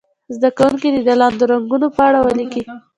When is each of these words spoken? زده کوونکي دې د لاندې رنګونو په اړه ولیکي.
زده 0.35 0.49
کوونکي 0.57 0.87
دې 0.93 1.01
د 1.07 1.09
لاندې 1.21 1.43
رنګونو 1.51 1.87
په 1.95 2.01
اړه 2.07 2.19
ولیکي. 2.21 2.63